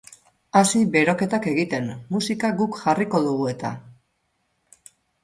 [0.59, 3.73] Hasi beroketak egiten, musika guk jarriko dugu eta!